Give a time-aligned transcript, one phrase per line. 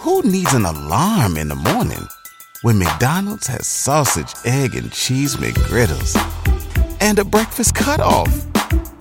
[0.00, 2.08] Who needs an alarm in the morning
[2.62, 6.16] when McDonald's has sausage, egg, and cheese McGriddles
[7.02, 8.46] and a breakfast cutoff?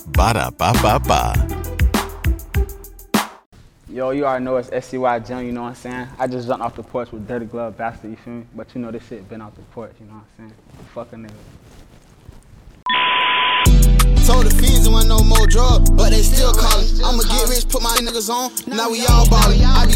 [0.08, 1.34] Ba da ba ba ba.
[3.88, 6.08] Yo, you already know it's SCY Jimm, you know what I'm saying?
[6.20, 8.46] I just jumped off the porch with Dirty Glove Bastard, you feel me?
[8.54, 10.54] But you know this shit been off the porch, you know what I'm saying?
[10.94, 11.32] Fuck a nigga.
[14.30, 16.86] Told the fiends there wasn't no more drug, but they still callin'.
[17.04, 18.52] I'ma get rich, put my niggas on.
[18.68, 19.60] Now we all ballin'.
[19.64, 19.96] I be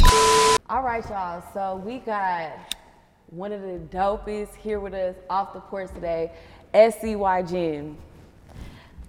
[0.68, 1.44] All right, y'all.
[1.54, 2.52] So we got
[3.28, 6.32] one of the dopest here with us off the porch today,
[6.74, 7.96] SCY Jimm.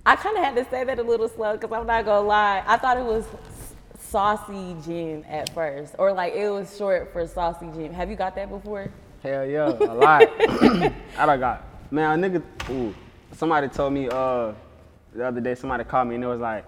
[0.05, 2.62] I kind of had to say that a little slow because I'm not gonna lie.
[2.66, 3.24] I thought it was
[3.98, 7.95] Saucy Jim at first, or like it was short for Saucy Jim.
[7.95, 8.91] Have you got that before?
[9.23, 10.23] Hell yeah, a lot.
[10.38, 10.93] I
[11.24, 12.95] done got, man, a nigga, ooh,
[13.32, 14.52] somebody told me uh,
[15.14, 16.64] the other day, somebody called me and it was like,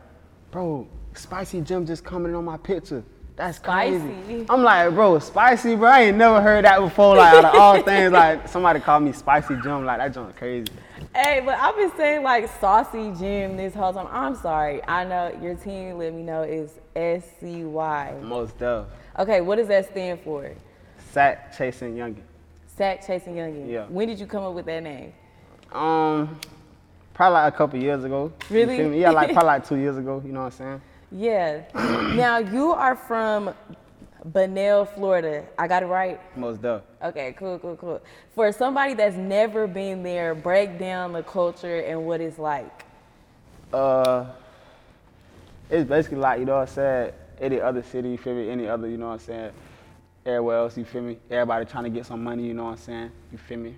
[0.50, 3.02] bro, Spicy Jim just coming on my picture.
[3.36, 3.98] That's crazy.
[3.98, 4.46] Spicy.
[4.48, 5.90] I'm like, bro, spicy, bro.
[5.90, 7.16] I ain't never heard that before.
[7.16, 9.84] Like, out of all things, like, somebody called me Spicy Jim.
[9.84, 10.72] Like, that joint crazy.
[11.14, 14.06] Hey, but I've been saying like Saucy Jim this whole time.
[14.10, 14.82] I'm sorry.
[14.86, 18.20] I know your team let me know is SCY.
[18.22, 18.86] Most def.
[19.18, 20.50] Okay, what does that stand for?
[21.12, 22.22] Sack chasing youngin.
[22.76, 23.70] Sack Chasing Youngin.
[23.70, 23.86] Yeah.
[23.86, 25.14] When did you come up with that name?
[25.72, 26.38] Um,
[27.16, 28.30] probably like a couple years ago.
[28.50, 29.00] Really?
[29.00, 30.22] Yeah, like probably like two years ago.
[30.24, 30.80] You know what I'm saying?
[31.10, 31.62] Yeah.
[32.14, 33.54] now you are from
[34.26, 35.44] Bunnell, Florida.
[35.58, 36.20] I got it right?
[36.36, 36.82] Most def.
[37.02, 38.02] Okay, cool, cool, cool.
[38.34, 42.84] For somebody that's never been there, break down the culture and what it's like.
[43.72, 44.26] Uh,
[45.70, 48.68] it's basically like, you know what I'm saying, any other city, you feel me, any
[48.68, 49.50] other, you know what I'm saying,
[50.26, 52.76] everywhere else, you feel me, everybody trying to get some money, you know what I'm
[52.76, 53.74] saying, you feel me.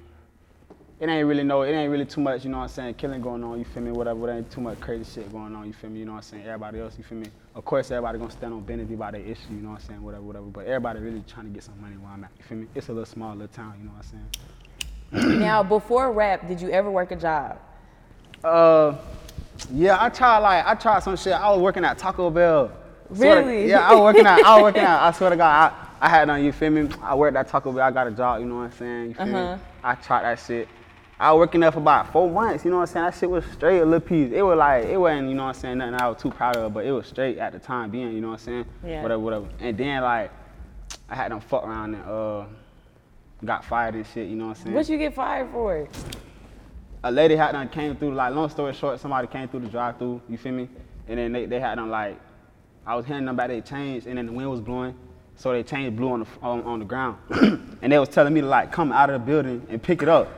[1.00, 3.22] It ain't really no, it ain't really too much, you know what I'm saying, killing
[3.22, 5.72] going on, you feel me, whatever, it ain't too much crazy shit going on, you
[5.72, 7.26] feel me, you know what I'm saying, everybody else, you feel me.
[7.54, 10.02] Of course, everybody gonna stand on business about their issue, you know what I'm saying,
[10.02, 12.58] whatever, whatever, but everybody really trying to get some money where I'm at, you feel
[12.58, 12.66] me.
[12.74, 14.04] It's a little small little town, you know what
[15.12, 15.38] I'm saying.
[15.40, 17.58] now, before rap, did you ever work a job?
[18.42, 18.96] Uh,
[19.72, 21.32] yeah, I tried like I tried some shit.
[21.32, 22.72] I was working at Taco Bell.
[23.14, 23.68] Swear to- Really?
[23.68, 24.44] yeah, I was working at.
[24.44, 25.00] I was working at.
[25.02, 26.44] I swear to God, I, I had on.
[26.44, 26.88] You feel me?
[27.02, 27.82] I worked at Taco Bell.
[27.82, 28.40] I got a job.
[28.40, 29.08] You know what I'm saying?
[29.08, 29.56] You feel Uh-huh.
[29.56, 29.62] me?
[29.82, 30.68] I tried that shit.
[31.20, 32.64] I was working there for about four months.
[32.64, 33.04] You know what I'm saying?
[33.06, 34.32] That shit was straight a little piece.
[34.32, 35.28] It was like it wasn't.
[35.28, 35.78] You know what I'm saying?
[35.78, 38.12] Nothing I was too proud of, but it was straight at the time being.
[38.12, 38.66] You know what I'm saying?
[38.86, 39.02] Yeah.
[39.02, 39.48] Whatever, whatever.
[39.60, 40.30] And then like,
[41.08, 42.44] I had them fuck around and uh,
[43.44, 44.28] got fired and shit.
[44.28, 44.74] You know what I'm saying?
[44.74, 45.88] What you get fired for?
[47.04, 49.98] a lady had done came through, like long story short, somebody came through the drive
[49.98, 50.68] through, you feel me?
[51.06, 52.18] And then they, they had them like,
[52.86, 54.94] I was hearing them about they changed and then the wind was blowing,
[55.36, 57.18] so they changed blue on the, on, on the ground.
[57.82, 60.08] and they was telling me to like come out of the building and pick it
[60.08, 60.28] up.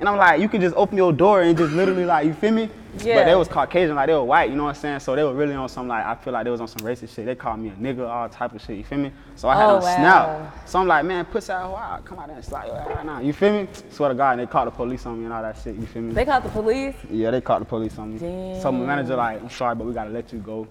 [0.00, 2.52] And I'm like, you can just open your door and just literally like, you feel
[2.52, 2.70] me?
[3.00, 3.14] Yeah.
[3.16, 5.00] But they was Caucasian, like they were white, you know what I'm saying?
[5.00, 7.14] So they were really on some like, I feel like they was on some racist
[7.14, 7.26] shit.
[7.26, 9.12] They called me a nigga, all type of shit, you feel me?
[9.34, 9.94] So I had Oh, them wow.
[9.96, 10.68] snap.
[10.68, 13.06] So I'm like, man, pussy out, wow, come out there and slide your ass right
[13.06, 13.18] now.
[13.20, 13.68] You feel me?
[13.90, 15.86] Swear to God, and they called the police on me and all that shit, you
[15.86, 16.14] feel me?
[16.14, 16.94] They called the police?
[17.10, 18.18] Yeah, they called the police on me.
[18.20, 18.60] Damn.
[18.60, 20.66] So my manager like, I'm sorry, but we gotta let you go.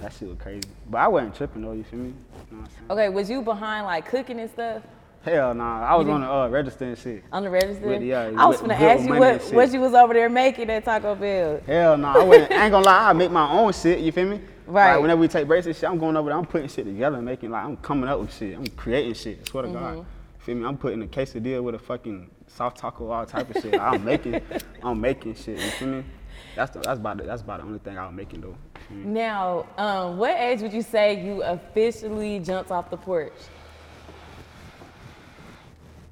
[0.00, 0.68] That shit was crazy.
[0.90, 2.06] But I wasn't tripping though, you feel me?
[2.50, 4.82] You know what I'm Okay, was you behind like cooking and stuff?
[5.26, 7.24] Hell nah, I was on the uh, register and shit.
[7.32, 7.84] on the register?
[7.84, 10.70] With- yeah, I was with- gonna ask you what, what you was over there making
[10.70, 11.60] at Taco Bell.
[11.66, 12.24] Hell nah, I, I
[12.64, 14.40] ain't gonna lie, I make my own shit, you feel me?
[14.68, 14.94] Right.
[14.94, 17.22] Like whenever we take breaks and shit, I'm going over there, I'm putting shit together,
[17.22, 19.96] making like, I'm coming up with shit, I'm creating shit, I swear to Mm-hmm.
[19.98, 20.06] God.
[20.40, 20.64] Feel me?
[20.66, 23.78] I'm putting a quesadilla with a fucking soft taco, all type of shit.
[23.80, 24.40] I'm making,
[24.82, 26.04] I'm making shit, you feel me?
[26.56, 28.56] That's the, that's about the, that's about the only thing I was making though.
[28.90, 29.04] me?
[29.04, 33.32] Now, um, what age would you say you officially jumped off the porch?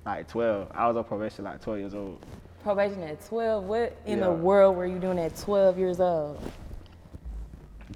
[0.04, 0.68] Like 12.
[0.74, 2.18] I was on probation like 12 years old.
[2.62, 3.64] Probation at 12.
[3.64, 4.24] What in Yeah.
[4.26, 6.40] the world were you doing at 12 years old?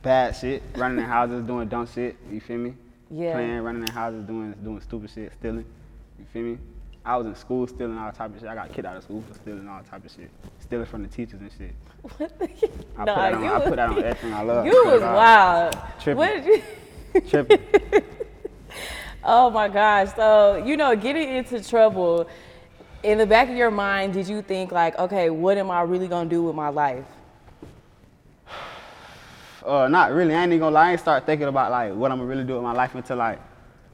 [0.02, 2.16] Bad shit, running in houses, doing dumb shit.
[2.30, 2.74] You feel me?
[3.10, 3.32] Yeah.
[3.32, 5.64] Playing, running in houses, doing doing stupid shit, stealing.
[6.18, 6.58] You feel me?
[7.04, 8.48] I was in school stealing all type of shit.
[8.48, 10.30] I got kicked out of school for stealing all type of shit.
[10.60, 11.74] Stealing from the teachers and shit.
[12.02, 12.44] What the?
[12.98, 14.66] I, Nah, put, that on, you I was- put that on everything I love.
[14.66, 15.78] You was wild.
[16.00, 16.16] Tripping.
[16.18, 16.62] What did
[17.14, 17.20] you?
[17.28, 17.60] Tripping.
[19.30, 20.14] Oh my gosh.
[20.16, 22.26] So, you know, getting into trouble,
[23.02, 26.08] in the back of your mind, did you think, like, okay, what am I really
[26.08, 27.04] gonna do with my life?
[29.66, 30.34] Uh, not really.
[30.34, 30.88] I ain't even gonna lie.
[30.88, 33.18] I ain't start thinking about like what I'm gonna really do with my life until
[33.18, 33.38] like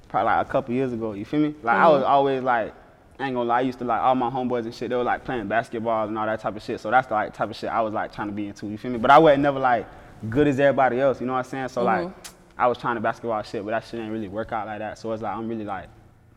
[0.06, 1.14] probably like a couple years ago.
[1.14, 1.54] You feel me?
[1.64, 2.12] Like I was Mm-hmm.
[2.12, 2.72] always like,
[3.18, 3.58] I ain't gonna lie.
[3.58, 4.90] I used to like all my homeboys and shit.
[4.90, 6.78] They were like playing basketball and all that type of shit.
[6.78, 8.66] So that's the like type of shit I was like trying to be into.
[8.68, 8.98] You feel me?
[8.98, 9.88] But I wasn't never like
[10.30, 11.20] good as everybody else.
[11.20, 11.68] You know what I'm saying?
[11.68, 12.08] So like
[12.56, 14.98] I was trying to basketball shit, but that shit ain't really work out like that.
[14.98, 15.88] So it's like I'm really like,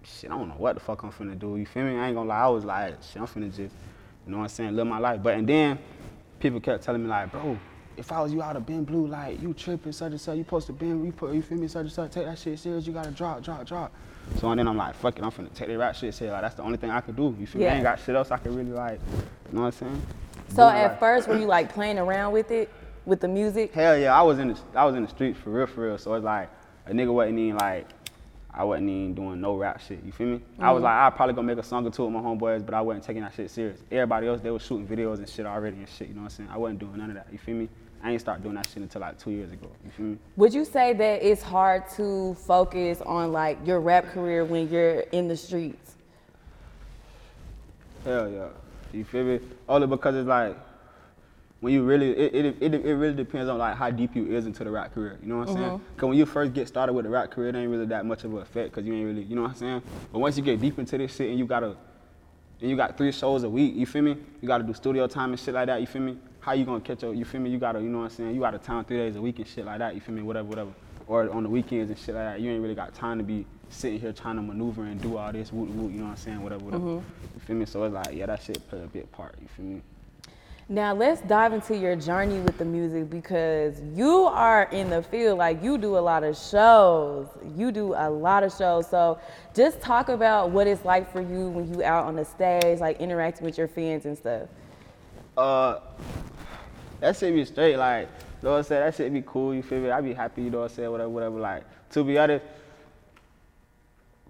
[0.04, 0.32] shit.
[0.32, 1.58] I don't know what the fuck I'm finna do.
[1.58, 1.98] You feel me?
[1.98, 2.40] I ain't gonna lie.
[2.40, 3.22] I was like, shit.
[3.22, 5.22] I'm finna just, you know what I'm saying, live my life.
[5.22, 5.80] But and then
[6.40, 7.58] people kept telling me like, bro
[7.98, 9.08] if I was you, I'd have been blue.
[9.08, 10.38] Like you tripping, such and such.
[10.38, 12.12] You supposed to been, you put, you feel me, such and such.
[12.12, 12.86] Take that shit serious.
[12.86, 13.92] You gotta drop, drop, drop.
[14.40, 16.32] So and then I'm like, fuck it, I'm finna take that rap shit serious.
[16.34, 17.36] Like that's the only thing I could do.
[17.40, 17.68] You feel me?
[17.68, 19.00] I ain't got shit else I can really like.
[19.50, 20.02] You know what I'm saying?
[20.50, 22.72] So Do at like- first, were you like playing around with it,
[23.08, 23.74] with the music?
[23.74, 25.98] Hell yeah, I was in the I was in the streets for real, for real.
[25.98, 26.50] So it's like
[26.86, 27.88] a nigga wasn't even like
[28.54, 30.04] I wasn't even doing no rap shit.
[30.04, 30.42] You feel me?
[30.60, 30.84] I was mm.
[30.84, 33.06] like I probably gonna make a song or two with my homeboys, but I wasn't
[33.06, 33.80] taking that shit serious.
[33.90, 36.10] Everybody else they was shooting videos and shit already and shit.
[36.10, 36.50] You know what I'm saying?
[36.52, 37.28] I wasn't doing none of that.
[37.32, 37.70] You feel me?
[38.04, 39.70] I ain't start doing that shit until like two years ago.
[39.84, 40.18] You feel me?
[40.36, 45.00] Would you say that it's hard to focus on like your rap career when you're
[45.00, 45.96] in the streets?
[48.04, 48.48] Hell yeah.
[48.94, 49.40] You feel me?
[49.68, 50.56] Only because it's like
[51.60, 54.46] when you really it, it, it, it really depends on like how deep you is
[54.46, 55.18] into the rap career.
[55.22, 55.70] You know what I'm saying?
[55.70, 55.98] Mm-hmm.
[55.98, 58.24] Cause when you first get started with the rap career, it ain't really that much
[58.24, 59.82] of an effect because you ain't really, you know what I'm saying?
[60.12, 61.76] But once you get deep into this shit and you gotta
[62.60, 64.18] and you got three shows a week, you feel me?
[64.42, 66.18] You gotta do studio time and shit like that, you feel me?
[66.40, 67.50] How you gonna catch up, you feel me?
[67.50, 68.36] You gotta, you know what I'm saying?
[68.36, 70.22] You out of town three days a week and shit like that, you feel me?
[70.22, 70.72] Whatever, whatever.
[71.08, 72.42] Or on the weekends and shit like that.
[72.42, 75.32] You ain't really got time to be sitting here trying to maneuver and do all
[75.32, 76.42] this, woot, woot, you know what I'm saying?
[76.42, 76.84] Whatever, whatever.
[76.84, 77.36] Mm-hmm.
[77.36, 77.66] You feel me?
[77.66, 79.82] So it's like, yeah, that shit play a big part, you feel me?
[80.70, 85.38] Now let's dive into your journey with the music because you are in the field,
[85.38, 87.28] like you do a lot of shows.
[87.56, 88.90] You do a lot of shows.
[88.90, 89.18] So
[89.56, 93.00] just talk about what it's like for you when you out on the stage, like
[93.00, 94.50] interacting with your fans and stuff.
[95.38, 95.80] uh,
[97.00, 97.78] that shit be straight.
[97.78, 98.10] Like,
[98.42, 98.82] you know what I'm saying?
[98.82, 99.56] That shit be cool.
[99.56, 99.90] You feel me?
[99.92, 100.44] I be happy.
[100.44, 100.92] You know what I'm saying?
[100.92, 101.40] Whatever, whatever.
[101.40, 102.44] Like, to be honest,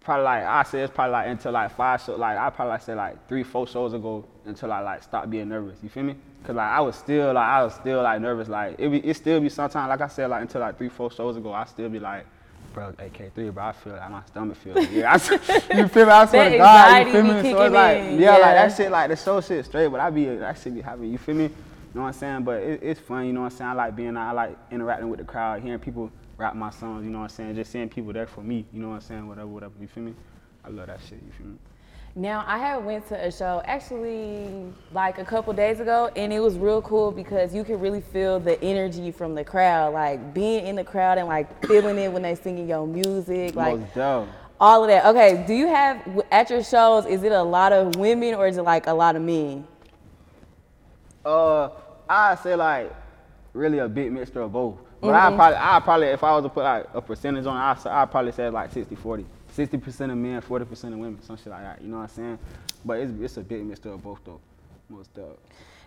[0.02, 2.20] probably like I say it's probably like until like five shows.
[2.20, 5.50] Like I probably like say like three, four shows ago until I like stopped being
[5.50, 5.78] nervous.
[5.84, 6.16] You feel me?
[6.44, 8.48] Cause like I was still like I was still like nervous.
[8.48, 11.12] Like it be it still be sometimes like I said like until like three, four
[11.12, 12.26] shows ago I still be like.
[12.74, 15.10] Bro, AK3, bro, I feel like my stomach feel yeah.
[15.72, 16.12] I, you feel me?
[16.12, 17.52] I swear to God, you feel me?
[17.52, 18.68] So it's like, in, yeah, like yeah.
[18.68, 21.08] that shit, like the show shit straight, but I be that shit be happy.
[21.08, 21.46] You feel me?
[21.46, 21.50] You
[21.96, 22.44] know what I'm saying?
[22.44, 23.26] But it, it's fun.
[23.26, 23.70] You know what I'm saying?
[23.72, 27.04] I like being, I like interacting with the crowd, hearing people rap my songs.
[27.04, 27.56] You know what I'm saying?
[27.56, 28.66] Just seeing people there for me.
[28.72, 29.28] You know what I'm saying?
[29.28, 29.74] Whatever, whatever.
[29.82, 30.14] You feel me?
[30.64, 31.20] I love that shit.
[31.26, 31.58] You feel me?
[32.18, 36.40] Now I had went to a show actually like a couple days ago, and it
[36.40, 40.66] was real cool because you could really feel the energy from the crowd, like being
[40.66, 43.80] in the crowd and like feeling it when they singing your music, like
[44.60, 45.06] all of that.
[45.06, 47.06] Okay, do you have at your shows?
[47.06, 49.68] Is it a lot of women or is it like a lot of men?
[51.24, 51.70] Uh,
[52.10, 52.92] I say like
[53.54, 54.80] really a big mixture of both.
[55.02, 57.86] But I probably, I probably, if I was to put like a percentage on, it,
[57.86, 58.96] I I probably say like 60,
[59.66, 59.78] 40.
[59.78, 61.82] 60% of men, 40% of women, some shit like that.
[61.82, 62.40] You know what I'm saying?
[62.86, 64.40] But it's, it's a big mixture of both though.
[64.90, 65.40] Most dope.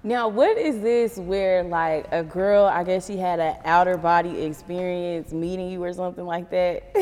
[0.03, 4.43] Now, what is this where like a girl, I guess she had an outer body
[4.43, 6.95] experience meeting you or something like that?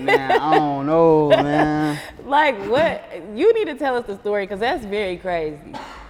[0.00, 2.00] Man, I don't know, man.
[2.26, 3.04] like what?
[3.34, 5.58] You need to tell us the story because that's very crazy.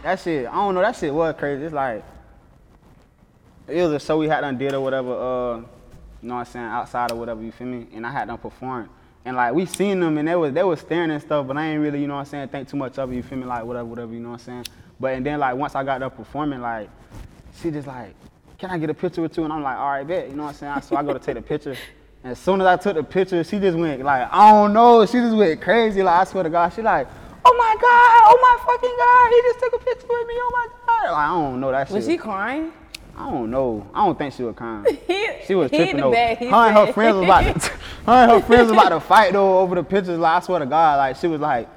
[0.02, 0.80] That shit, I don't know.
[0.80, 1.64] That shit was crazy.
[1.64, 2.02] It's like
[3.68, 5.12] it was a show we had done did or whatever.
[5.12, 6.66] Uh, you know what I'm saying?
[6.66, 7.42] Outside or whatever.
[7.42, 7.86] You feel me?
[7.94, 8.88] And I had them perform.
[9.24, 11.68] And like we seen them and they was they was staring and stuff, but I
[11.68, 13.16] ain't really, you know what I'm saying, think too much of it.
[13.16, 13.44] You feel me?
[13.44, 14.12] Like whatever, whatever.
[14.12, 14.66] You know what I'm saying?
[14.98, 16.90] But and then like once I got up performing, like
[17.60, 18.14] she just like,
[18.58, 19.44] can I get a picture with you?
[19.44, 20.28] And I'm like, all right, bet.
[20.28, 20.82] You know what I'm saying?
[20.82, 21.76] So I go to take the picture.
[22.24, 25.06] And as soon as I took the picture, she just went like, I don't know.
[25.06, 26.02] She just went crazy.
[26.02, 27.06] Like I swear to God, she like,
[27.44, 30.34] oh my God, oh my fucking God, he just took a picture with me.
[30.36, 31.12] Oh my God.
[31.12, 31.94] Like I don't know that shit.
[31.94, 32.72] Was she crying?
[33.16, 33.86] I don't know.
[33.94, 34.54] I don't think she was.
[35.06, 36.10] He- She was tripping though.
[36.50, 37.68] Her and her friends was about to,
[38.06, 40.18] her and her friends was about to fight though over the pictures.
[40.18, 41.68] Like I swear to God, like she was like,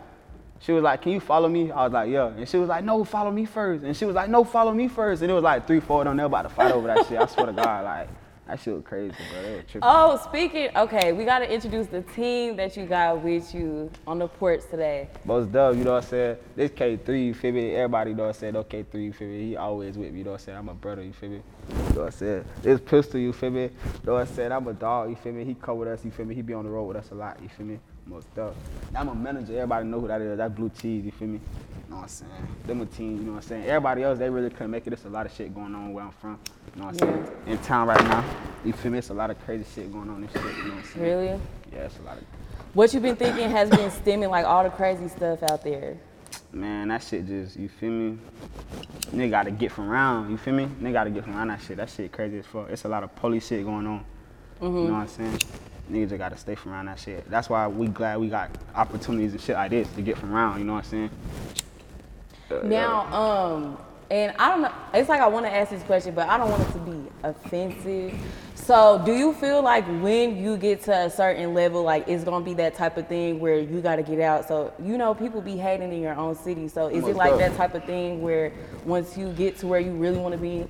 [0.59, 2.83] she was like, "Can you follow me?" I was like, "Yeah," and she was like,
[2.83, 3.83] "No, follow me first.
[3.83, 5.21] And she was like, "No, follow me first.
[5.21, 6.17] And it was like three, four of them.
[6.17, 7.19] They were about to fight over that shit.
[7.19, 8.09] I swear to God, like
[8.47, 9.41] that shit was crazy, bro.
[9.41, 9.79] Were tripping.
[9.81, 10.69] Oh, speaking.
[10.75, 14.61] Okay, we got to introduce the team that you got with you on the porch
[14.69, 15.09] today.
[15.25, 16.37] Most dub, you know what I'm saying?
[16.55, 17.75] This K3, you feel me?
[17.75, 18.53] Everybody, you know what I'm saying?
[18.53, 19.49] No K3, you feel me?
[19.49, 20.57] He always with me, you know what I'm saying?
[20.57, 21.41] I'm a brother, you feel me?
[21.69, 22.45] You know what I'm saying?
[22.61, 23.63] This pistol, you feel me?
[23.63, 23.71] You
[24.03, 24.51] know what I'm saying?
[24.51, 25.43] I'm a dog, you feel me?
[25.43, 26.35] He come with us, you feel me?
[26.35, 27.79] He be on the road with us a lot, you feel me?
[28.07, 28.55] Most dub.
[28.95, 30.37] I'm a manager, everybody know who that is.
[30.37, 31.33] That blue cheese, you feel me?
[31.33, 32.31] You know what I'm saying?
[32.67, 33.65] Them a team, you know what I'm saying?
[33.65, 34.91] Everybody else, they really couldn't make it.
[34.91, 36.39] There's a lot of shit going on where I'm from.
[36.75, 37.31] You know what I'm saying?
[37.47, 38.23] In town right now.
[38.63, 38.99] You feel me?
[38.99, 41.05] It's a lot of crazy shit going on and shit, you know what I'm saying?
[41.05, 41.41] Really?
[41.73, 42.23] Yeah, it's a lot of
[42.75, 45.97] What you been thinking has been stemming like all the crazy stuff out there.
[46.53, 48.17] Man, that shit just, you feel me?
[49.13, 50.65] Nigga gotta get from around, you feel me?
[50.79, 51.77] Nigga gotta get from around that shit.
[51.77, 52.69] That shit crazy as fuck.
[52.69, 54.05] It's a lot of police shit going on.
[54.61, 54.93] You know mm-hmm.
[54.93, 55.39] what I'm saying?
[55.91, 57.29] Niggas just gotta stay from around that shit.
[57.29, 60.59] That's why we glad we got opportunities and shit like this to get from around,
[60.59, 61.09] you know what I'm saying?
[62.51, 63.77] Uh, Now, um,
[64.09, 64.71] and I don't know.
[64.93, 67.03] It's like I want to ask this question, but I don't want it to be
[67.23, 68.13] offensive.
[68.55, 72.43] So, do you feel like when you get to a certain level, like it's gonna
[72.43, 74.47] be that type of thing where you got to get out?
[74.47, 76.67] So, you know, people be hating in your own city.
[76.67, 77.39] So, is it like def.
[77.39, 78.51] that type of thing where
[78.85, 80.67] once you get to where you really want to be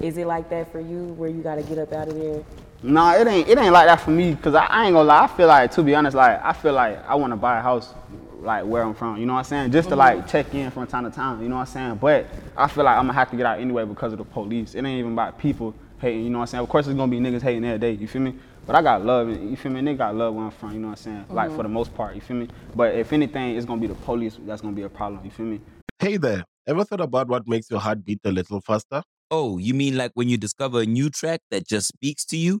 [0.00, 2.44] Is it like that for you, where you got to get up out of there?
[2.82, 4.36] Nah, it ain't it ain't like that for me.
[4.36, 5.24] Cause I, I ain't gonna lie.
[5.24, 7.62] I feel like to be honest, like I feel like I want to buy a
[7.62, 7.92] house,
[8.40, 9.16] like where I'm from.
[9.16, 9.72] You know what I'm saying?
[9.72, 10.18] Just to mm-hmm.
[10.18, 11.42] like check in from time to time.
[11.42, 11.94] You know what I'm saying?
[11.96, 14.76] But I feel like I'm gonna have to get out anyway because of the police.
[14.76, 16.22] It ain't even about people hating.
[16.22, 16.62] You know what I'm saying?
[16.62, 17.92] Of course, it's gonna be niggas hating every day.
[17.92, 18.36] You feel me?
[18.64, 19.28] But I got love.
[19.28, 19.80] You feel me?
[19.80, 20.72] Nigga got love where I'm from.
[20.72, 21.24] You know what I'm saying?
[21.30, 21.62] Like for mm-hmm.
[21.64, 22.14] the most part.
[22.14, 22.48] You feel me?
[22.76, 25.24] But if anything, it's gonna be the police that's gonna be a problem.
[25.24, 25.60] You feel me?
[25.98, 29.02] Hey there, ever thought about what makes your heart beat a little faster?
[29.32, 32.60] Oh, you mean like when you discover a new track that just speaks to you?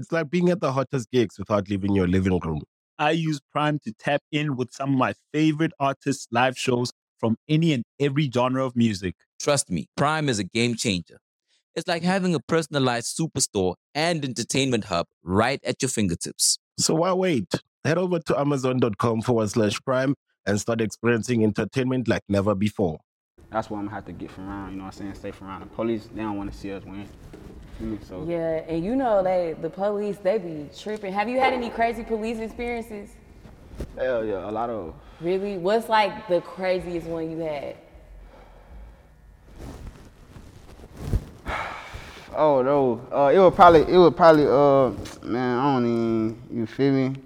[0.00, 2.62] It's like being at the hottest gigs without leaving your living room.
[2.98, 7.36] I use Prime to tap in with some of my favorite artists' live shows from
[7.50, 9.14] any and every genre of music.
[9.38, 11.18] Trust me, Prime is a game changer.
[11.74, 16.56] It's like having a personalized superstore and entertainment hub right at your fingertips.
[16.78, 17.52] So why wait?
[17.84, 20.14] Head over to amazon.com forward slash prime
[20.46, 23.00] and start experiencing entertainment like never before.
[23.50, 24.70] That's why I'm gonna have to get from around.
[24.70, 25.14] You know what I'm saying?
[25.16, 25.60] Stay from around.
[25.60, 27.06] The police, they don't want to see us win.
[27.80, 27.98] You?
[28.06, 31.12] So Yeah, and you know they the police they be tripping.
[31.12, 33.10] Have you had any crazy police experiences?
[33.96, 35.58] hell yeah, a lot of Really?
[35.58, 37.76] What's like the craziest one you had?
[42.32, 44.90] Oh no, uh, it would probably, it would probably, uh,
[45.28, 47.16] man, I don't even, you feel me?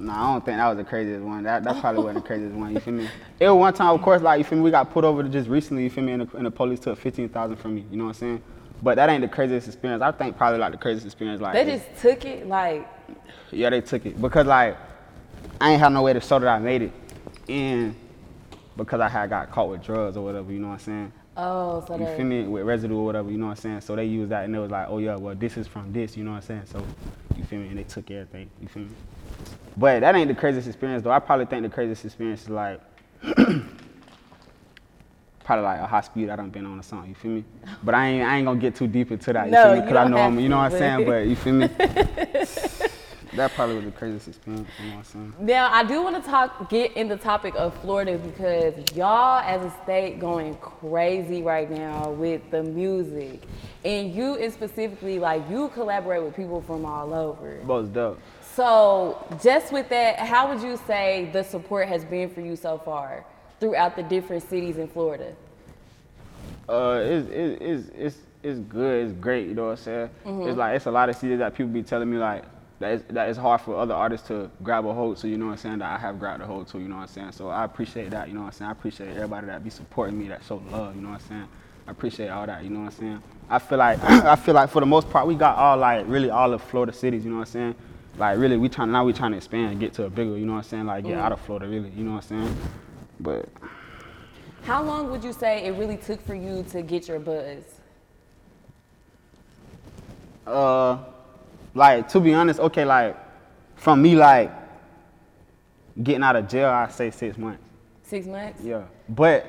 [0.00, 1.42] Nah, I don't think that was the craziest one.
[1.42, 2.72] That that probably wasn't the craziest one.
[2.72, 3.08] You feel me?
[3.40, 4.64] It was one time, of course, like you feel me.
[4.64, 5.84] We got put over just recently.
[5.84, 6.12] You feel me?
[6.12, 7.84] And the, and the police took fifteen thousand from me.
[7.90, 8.42] You know what I'm saying?
[8.82, 10.02] But that ain't the craziest experience.
[10.02, 11.40] I think probably like the craziest experience.
[11.40, 12.88] Like They just took it like
[13.50, 14.76] yeah, they took it because like
[15.60, 16.92] I ain't have no way to show that I made it,
[17.48, 17.94] and
[18.76, 20.52] because I had got caught with drugs or whatever.
[20.52, 21.12] You know what I'm saying?
[21.38, 22.42] oh so You they feel me?
[22.44, 23.80] With residue or whatever, you know what I'm saying?
[23.80, 26.16] So they used that and it was like, oh yeah, well this is from this,
[26.16, 26.62] you know what I'm saying?
[26.66, 26.84] So
[27.36, 27.68] you feel me?
[27.68, 28.90] And they took everything, you feel me?
[29.76, 31.12] But that ain't the craziest experience though.
[31.12, 32.80] I probably think the craziest experience is like
[35.44, 37.44] probably like a high speed I done been on or something, you feel me?
[37.82, 39.80] But I ain't I ain't gonna get too deep into that, you No, feel me?
[39.80, 41.66] Because I know I'm you know what I'm saying, but- you feel me?
[43.36, 45.34] that probably was the craziest experience, you know what I'm saying?
[45.40, 49.64] Now I do want to talk, get in the topic of Florida because y'all as
[49.64, 53.42] a state going crazy right now with the music,
[53.84, 57.60] and you is specifically like you collaborate with people from all over.
[57.64, 58.20] Most dope.
[58.58, 62.76] So just with that, how would you say the support has been for you so
[62.76, 63.24] far
[63.60, 65.32] throughout the different cities in Florida?
[66.68, 70.10] Uh, it's, it's, it's, it's, good, it's great, you know what I'm saying?
[70.24, 72.42] It's like, it's a lot of cities that people be telling me like,
[72.80, 75.46] that it's, that it's hard for other artists to grab a hold to, you know
[75.46, 77.30] what I'm saying, that I have grabbed a hold to, you know what I'm saying?
[77.30, 78.68] So I appreciate that, you know what I'm saying?
[78.70, 81.48] I appreciate everybody that be supporting me, that show love, you know what I'm saying?
[81.86, 83.22] I appreciate all that, you know what I'm saying?
[83.48, 86.30] I feel like, I feel like for the most part, we got all like, really
[86.30, 87.74] all of Florida cities, you know what I'm saying?
[88.18, 90.44] Like really, we trying, now we trying to expand and get to a bigger, you
[90.44, 90.86] know what I'm saying?
[90.86, 92.56] Like get out of Florida, really, you know what I'm saying?
[93.20, 93.48] But
[94.62, 97.62] How long would you say it really took for you to get your buzz?
[100.46, 100.98] Uh,
[101.74, 103.16] like to be honest, okay, like
[103.76, 104.50] from me like
[106.02, 107.62] getting out of jail, I say six months.
[108.02, 108.60] Six months?
[108.62, 109.46] Yeah, but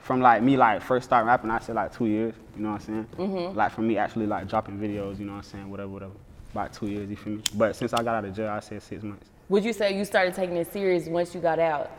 [0.00, 2.34] from like me like first start rapping, I say like two years.
[2.56, 3.06] You know what I'm saying?
[3.16, 3.56] Mm-hmm.
[3.56, 5.70] Like from me actually like dropping videos, you know what I'm saying?
[5.70, 6.12] Whatever, whatever.
[6.52, 7.42] About two years, you feel me?
[7.54, 9.28] But since I got out of jail, I said six months.
[9.48, 11.90] Would you say you started taking it serious once you got out?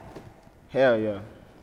[0.69, 1.19] Hell yeah,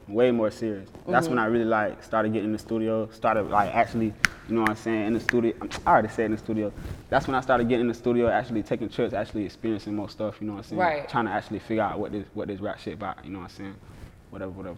[0.07, 0.89] way more serious.
[1.07, 1.45] That's when mm-hmm.
[1.45, 3.09] I really like started getting in the studio.
[3.11, 4.13] Started like actually,
[4.49, 5.55] you know what I'm saying, in the studio.
[5.87, 6.73] I already said in the studio.
[7.09, 10.37] That's when I started getting in the studio, actually taking trips, actually experiencing more stuff.
[10.41, 10.81] You know what I'm saying?
[10.81, 11.09] Right.
[11.09, 13.25] Trying to actually figure out what this what this rap shit about.
[13.25, 13.75] You know what I'm saying?
[14.31, 14.77] Whatever, whatever.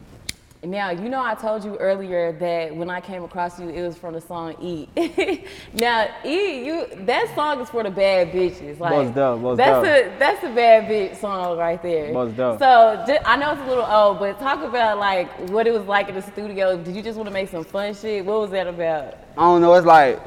[0.63, 3.97] Now, you know, I told you earlier that when I came across you, it was
[3.97, 4.87] from the song E.
[5.73, 8.79] now, E, you that song is for the bad bitches.
[8.79, 10.15] Like, Most def, most that's def.
[10.15, 12.13] a that's a bad bitch song right there.
[12.13, 12.59] Most def.
[12.59, 15.87] So ju- I know it's a little old, but talk about like what it was
[15.87, 16.77] like in the studio.
[16.77, 18.23] Did you just want to make some fun shit?
[18.27, 19.15] What was that about?
[19.39, 19.73] I don't know.
[19.75, 20.21] It's like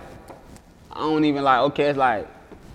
[0.91, 1.59] I don't even like.
[1.59, 2.27] Okay, it's like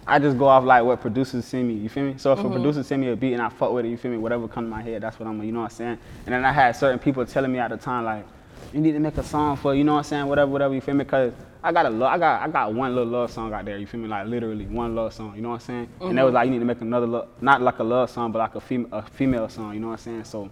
[0.09, 1.75] I just go off like what producers send me.
[1.75, 2.15] You feel me?
[2.17, 2.53] So if a mm-hmm.
[2.53, 4.17] producer send me a beat and I fuck with it, you feel me?
[4.17, 5.43] Whatever come to my head, that's what I'm.
[5.43, 5.99] You know what I'm saying?
[6.25, 8.25] And then I had certain people telling me at the time like,
[8.73, 9.75] you need to make a song for.
[9.75, 10.27] You know what I'm saying?
[10.27, 10.75] Whatever, whatever.
[10.75, 11.05] You feel me?
[11.05, 12.11] Cause I got a love.
[12.11, 13.77] I got I got one little love song out there.
[13.77, 14.09] You feel me?
[14.09, 15.35] Like literally one love song.
[15.37, 15.89] You know what I'm saying?
[16.01, 16.35] And they was mm-hmm.
[16.37, 18.61] like, you need to make another love, not like a love song, but like a
[18.63, 19.75] female a female song.
[19.75, 20.25] You know what I'm saying?
[20.25, 20.51] So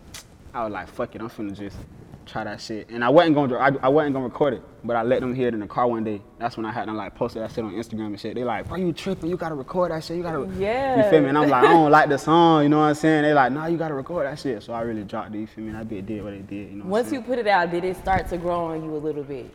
[0.52, 1.22] I was like, fuck it.
[1.22, 1.78] I'm finna just
[2.26, 2.90] try that shit.
[2.90, 5.48] And I wasn't gonna, I, I wasn't gonna record it, but I let them hear
[5.48, 6.20] it in the car one day.
[6.38, 8.34] That's when I had them like posted that shit on Instagram and shit.
[8.34, 9.30] They like, bro, you tripping?
[9.30, 10.16] You gotta record that shit.
[10.16, 11.04] You gotta, Yeah.
[11.04, 11.28] You feel me?
[11.28, 12.64] And I'm like, I don't like the song.
[12.64, 13.22] You know what I'm saying?
[13.22, 14.62] They like, nah, you gotta record that shit.
[14.62, 15.38] So I really dropped it.
[15.38, 15.70] You feel me?
[15.70, 16.70] And that bitch did what it did.
[16.70, 16.86] You know.
[16.86, 19.50] Once you put it out, did it start to grow on you a little bit?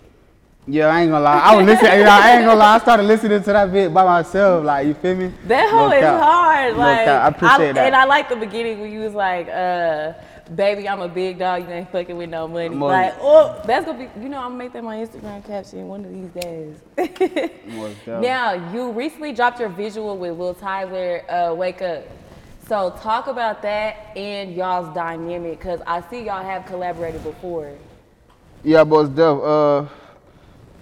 [0.67, 1.39] Yeah, I ain't gonna lie.
[1.39, 1.97] I was listening.
[1.97, 2.75] you know, I ain't gonna lie.
[2.75, 4.63] I started listening to that bit by myself.
[4.63, 5.33] Like, you feel me?
[5.47, 6.77] That No hoe is hard.
[6.77, 7.23] Like cap.
[7.23, 7.85] I appreciate that.
[7.87, 10.13] And I like the beginning when you was like, uh,
[10.55, 12.69] baby, I'm a big dog, you ain't fucking with no money.
[12.69, 13.07] Money.
[13.07, 16.05] Like, oh, that's gonna be you know, I'm gonna make that my Instagram caption one
[16.05, 16.77] of these days.
[18.07, 22.03] Now, you recently dropped your visual with Luh Tyler, uh, Wake Up.
[22.67, 27.75] So talk about that and y'all's dynamic, cause I see y'all have collaborated before.
[28.63, 29.25] Yeah, but it's def.
[29.25, 29.85] Uh,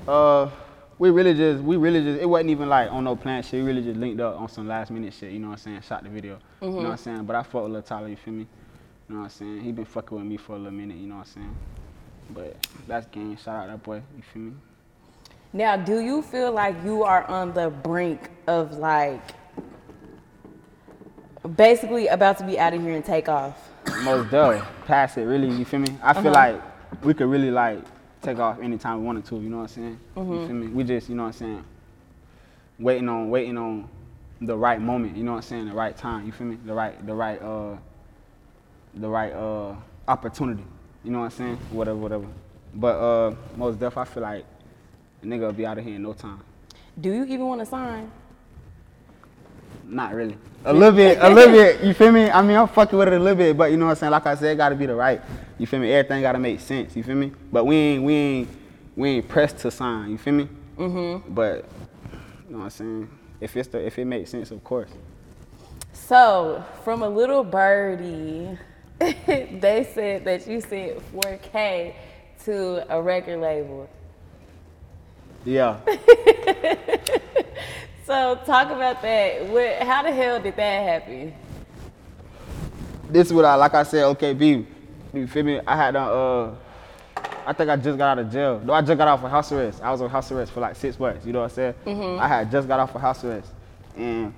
[0.08, 0.50] uh,
[0.98, 3.54] we really just, we really just, it wasn't even like on no plan shit.
[3.54, 5.32] We really just linked up on some last minute shit.
[5.32, 5.82] You know what I'm saying?
[5.88, 6.40] Shot the video.
[6.62, 7.24] You know what I'm saying?
[7.24, 8.10] But I fuck with Luh Tyler.
[8.10, 8.48] You feel me?
[9.10, 9.62] You know what I'm saying?
[9.62, 10.98] He been fucking with me for a little minute.
[10.98, 11.56] You know what I'm saying?
[12.30, 12.56] But
[12.88, 13.36] that's game.
[13.38, 14.04] Shout out that boy.
[14.16, 14.54] You feel me?
[15.52, 19.20] Now, do you feel like you are on the brink of like
[21.56, 23.72] basically about to be out of here and take off?
[24.04, 24.64] Most def.
[24.86, 25.24] Pass it.
[25.24, 25.50] Really.
[25.50, 25.98] You feel me?
[26.04, 26.62] I feel like
[27.04, 27.80] we could really like
[28.22, 29.38] take off anytime we wanted to.
[29.38, 30.00] You know what I'm saying?
[30.16, 30.68] You feel me?
[30.68, 31.64] We just, you know what I'm saying?
[32.78, 33.90] Waiting on, waiting on
[34.40, 35.18] the right moment.
[35.18, 35.66] You know what I'm saying?
[35.70, 36.28] The right time.
[36.28, 36.60] You feel me?
[36.64, 37.78] The right, the right, uh,
[39.00, 39.76] the right uh
[40.08, 40.64] opportunity.
[41.04, 41.58] You know what I'm saying?
[41.72, 42.28] Whatever, whatever.
[42.74, 44.46] But uh, most def, I feel like
[45.22, 46.42] a nigga will be out of here in no time.
[47.00, 48.12] Do you even want to sign?
[49.86, 50.38] Not really.
[50.66, 51.84] A little bit, a little bit.
[51.84, 52.30] You feel me?
[52.30, 54.12] I mean, I'm fucking with it a little bit, but you know what I'm saying?
[54.12, 55.22] Like I said, it gotta be the right.
[55.58, 55.92] You feel me?
[55.92, 56.96] Everything gotta make sense.
[56.96, 57.32] You feel me?
[57.52, 58.50] But we ain't, we ain't,
[58.96, 60.12] we ain't pressed to sign.
[60.12, 60.50] You feel me?
[60.78, 61.34] Mm-hmm.
[61.34, 61.66] But
[62.48, 63.10] you know what I'm saying?
[63.40, 64.90] If it's the, if it makes sense, of course.
[65.94, 68.58] So, from a little birdie,
[69.60, 71.94] they said that you sent 4K
[72.46, 73.90] to a record label.
[75.46, 75.80] Yeah.
[78.10, 79.46] So, talk about that.
[79.50, 81.32] What, how the hell did that happen?
[83.08, 83.76] this is what I like.
[83.76, 84.66] I said, okay, B.
[85.14, 85.60] You feel me?
[85.68, 86.50] I had uh,
[87.46, 88.62] I think I just got out of jail.
[88.66, 89.84] No, I just got off of house arrest.
[89.84, 91.24] I was on house arrest for like six months.
[91.24, 92.20] You know what I'm saying?
[92.20, 93.52] I had just got off of house arrest,
[93.96, 94.34] and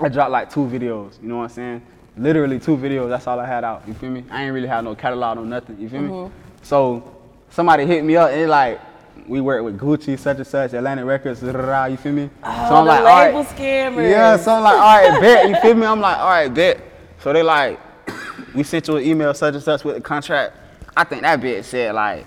[0.00, 1.22] I dropped like two videos.
[1.22, 1.82] You know what I'm saying?
[2.18, 3.08] Literally two videos.
[3.08, 3.82] That's all I had out.
[3.86, 4.24] You feel me?
[4.30, 5.78] I ain't really had no catalog or nothing.
[5.78, 6.08] You feel me?
[6.08, 6.34] Mm-hmm.
[6.62, 7.16] So
[7.50, 8.80] somebody hit me up and like,
[9.26, 12.30] we work with Gucci, such and such, Atlantic Records, you feel me?
[12.42, 14.10] Oh, so I'm the like, all label scammers.
[14.10, 15.48] Yeah, so I'm like, all right, bet.
[15.48, 15.86] You feel me?
[15.86, 16.80] I'm like, all right, bet.
[17.20, 17.80] So they like,
[18.54, 20.56] we sent you an email, such and such, with the contract.
[20.96, 22.26] I think that bitch said like,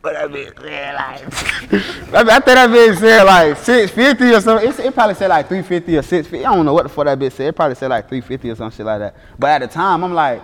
[0.00, 4.40] what that bitch said like, I mean, I think that bitch said like 650 or
[4.40, 4.68] something.
[4.68, 6.46] It, it probably said like 350 or 650.
[6.46, 7.48] I don't know what the fuck that bitch said.
[7.48, 9.16] It probably said like 350 or some shit like that.
[9.38, 10.40] But at the time, I'm like,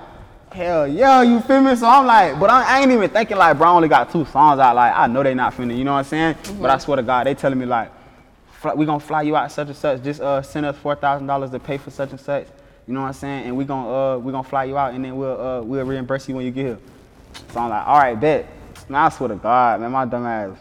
[0.50, 1.74] hell yeah, you feel me?
[1.76, 4.24] So I'm like, but I, I ain't even thinking like, bro, I only got two
[4.26, 4.74] songs out.
[4.74, 6.36] Like, I know they not finna, you know what I'm saying?
[6.60, 7.92] But I swear to God, they telling me like,
[8.46, 10.02] fly, we gonna fly you out such and such.
[10.02, 12.46] Just uh, send us four thousand dollars to pay for such and such.
[12.86, 13.46] You know what I'm saying?
[13.46, 16.28] And we gonna uh, we gonna fly you out, and then we'll uh, we'll reimburse
[16.28, 16.78] you when you get here.
[17.52, 18.46] So I'm like, all right, bet.
[18.90, 20.56] I swear to God, man, my dumb ass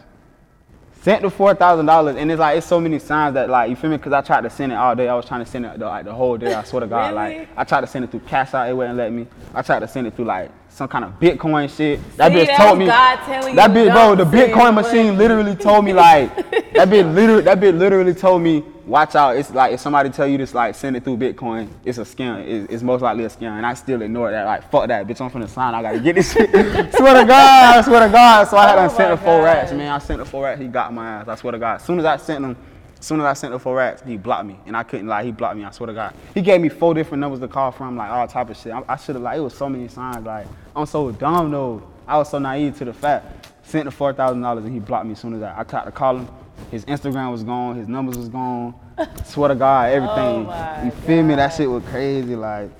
[1.02, 3.76] sent the four thousand dollars, and it's like it's so many signs that like you
[3.76, 3.98] feel me?
[3.98, 5.06] Cause I tried to send it all day.
[5.08, 6.54] I was trying to send it the, like the whole day.
[6.54, 7.38] I swear to God, Really?
[7.40, 9.26] like I tried to send it through Cash App, it wouldn't let me.
[9.54, 12.00] I tried to send it through like some kind of Bitcoin shit.
[12.16, 12.86] That See, bitch that told me.
[12.86, 16.34] That bitch, bro, the Bitcoin machine literally told me like
[16.74, 19.36] that bitch literally that bitch literally told me watch out.
[19.36, 22.44] It's like if somebody tell you this like send it through Bitcoin, it's a scam.
[22.44, 24.44] It's, it's most likely a scam, and I still ignore that.
[24.44, 25.20] Like fuck that, bitch.
[25.20, 25.74] I'm finna sign.
[25.74, 26.50] I gotta get this shit.
[26.94, 28.48] swear to God, I swear to God.
[28.48, 29.76] So I had Oh to send my the four God.
[29.76, 29.92] man.
[29.92, 30.60] I sent the four racks.
[30.60, 31.28] He got my ass.
[31.28, 31.76] I swear to God.
[31.76, 32.56] As soon as I sent him.
[33.04, 35.24] As soon as I sent the four racks, he blocked me, and I couldn't lie.
[35.24, 35.64] He blocked me.
[35.64, 36.14] I swear to God.
[36.32, 38.72] He gave me four different numbers to call from, like all type of shit.
[38.72, 40.24] I, I should have like it was so many signs.
[40.24, 41.86] Like I'm so dumb though.
[42.06, 43.50] I was so naive to the fact.
[43.62, 45.84] Sent the four thousand dollars, and he blocked me as soon as I, I tried
[45.84, 46.28] to call him.
[46.70, 47.76] His Instagram was gone.
[47.76, 48.74] His numbers was gone.
[49.26, 50.16] swear to God, everything.
[50.16, 51.34] Oh my you feel me?
[51.34, 52.34] That shit was crazy.
[52.34, 52.70] Like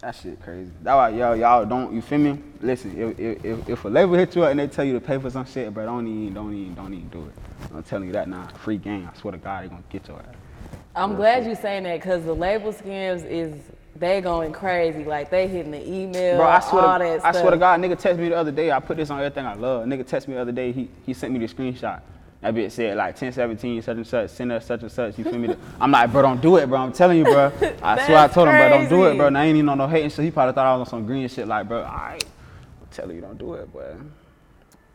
[0.00, 0.70] that shit crazy.
[0.82, 2.38] That why yo y'all don't you feel me?
[2.60, 5.18] Listen, if, if, if, a label hit you up and they tell you to pay
[5.18, 7.32] for some shit, bro, don't even don't even don't even do it.
[7.74, 8.48] I'm telling you that now.
[8.58, 9.08] Free game.
[9.12, 10.34] I swear to God, they gonna get your ass.
[10.94, 13.54] I'm glad you saying that because the label scams is
[13.94, 15.04] they going crazy.
[15.04, 17.42] Like they hitting the email, Bro, I swear, all to, that I stuff.
[17.42, 18.70] swear to God, nigga text me the other day.
[18.70, 19.86] I put this on everything I love.
[19.86, 20.72] Nigga text me the other day.
[20.72, 22.00] He he sent me the screenshot.
[22.40, 25.18] That bitch said like 1017, such and such, send us such and such.
[25.18, 25.54] You feel me?
[25.80, 26.78] I'm like, bro, don't do it, bro.
[26.78, 27.52] I'm telling you, bro.
[27.82, 29.28] I swear I told him, bro, don't do it, bro.
[29.28, 30.24] And I ain't even on no hating shit.
[30.24, 31.48] He probably thought I was on some green shit.
[31.48, 32.24] Like, bro, all right.
[32.82, 33.96] I'm telling you, don't do it, bro.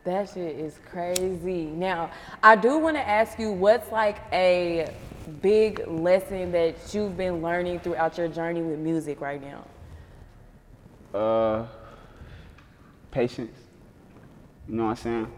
[0.04, 1.66] That shit is crazy.
[1.66, 2.10] Now,
[2.42, 4.92] I do want to ask you what's like a
[5.40, 11.18] big lesson that you've been learning throughout your journey with music right now?
[11.18, 11.66] Uh,
[13.10, 13.61] patience.
[14.68, 15.32] You know what I'm saying?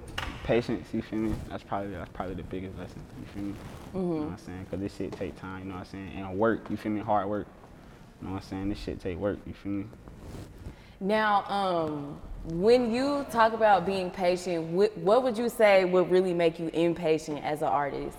[0.44, 1.34] Patience, you feel me?
[1.48, 3.54] That's probably that's probably the biggest lesson, you feel me?
[3.94, 4.66] You know what I'm saying?
[4.70, 6.12] Cause this shit take time, you know what I'm saying?
[6.16, 7.00] And work, you feel me?
[7.00, 7.46] Hard work.
[8.20, 8.68] You know what I'm saying?
[8.68, 9.84] This shit take work, you feel me?
[11.00, 16.34] Now, um, when you talk about being patient, wh- what would you say would really
[16.34, 18.16] make you impatient as an artist?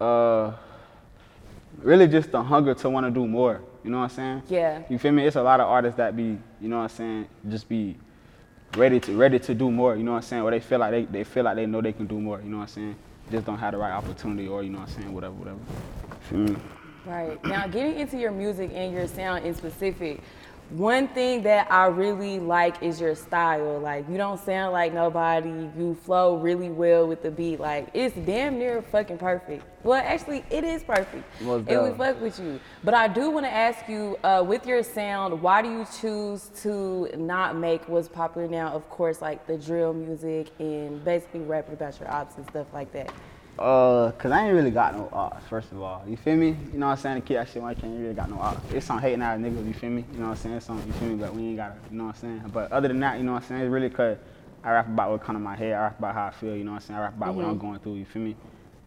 [0.00, 0.52] uh,
[1.78, 3.60] really just the hunger to want to do more.
[3.84, 4.42] You know what I'm saying?
[4.48, 4.82] Yeah.
[4.88, 5.26] You feel me?
[5.26, 7.96] It's a lot of artists that be, you know what I'm saying, just be
[8.76, 9.96] ready to ready to do more.
[9.96, 10.42] You know what I'm saying?
[10.42, 12.40] Or they feel like they, they feel like they know they can do more.
[12.40, 12.96] You know what I'm saying?
[13.30, 15.58] Just don't have the right opportunity, or you know what I'm saying, whatever, whatever.
[17.04, 17.42] Right.
[17.44, 20.20] Now, getting into your music and your sound in specific,
[20.70, 23.78] one thing that I really like is your style.
[23.78, 25.70] Like, you don't sound like nobody.
[25.78, 27.60] You flow really well with the beat.
[27.60, 29.64] Like, it's damn near fucking perfect.
[29.84, 31.24] Well, actually, it is perfect.
[31.40, 32.58] Most and we fuck with you.
[32.82, 36.50] But I do want to ask you, uh, with your sound, why do you choose
[36.62, 38.72] to not make what's popular now?
[38.72, 42.92] Of course, like the drill music and basically rapping about your ops and stuff like
[42.92, 43.12] that.
[43.58, 46.04] Uh, cause I ain't really got no ops, first of all.
[46.06, 46.48] You feel me?
[46.72, 47.14] You know what I'm saying?
[47.16, 48.60] The kid that shit when I can't really got no ops.
[48.70, 50.04] It's some hating ass niggas, you feel me?
[50.12, 50.54] You know what I'm saying?
[50.56, 51.14] It's some, you feel me?
[51.14, 52.50] But we ain't got to you know what I'm saying?
[52.52, 53.62] But other than that, you know what I'm saying?
[53.62, 54.18] It's really cause
[54.62, 55.72] I rap about what come to my head.
[55.72, 56.98] I rap about how I feel, you know what I'm saying?
[56.98, 58.36] I rap about what I'm going through, you feel me?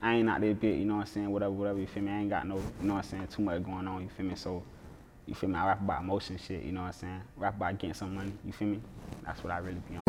[0.03, 1.32] I ain't out there bit, you know what I'm saying?
[1.32, 2.12] Whatever, whatever, you feel me?
[2.12, 3.27] I ain't got no, you know what I'm saying?
[3.27, 4.36] Too much going on, you feel me?
[4.36, 4.62] So,
[5.25, 5.55] you feel me?
[5.55, 7.21] I rap about emotion shit, you know what I'm saying?
[7.38, 8.82] Rap about getting some money, you feel me?
[9.25, 10.08] That's what I really be on.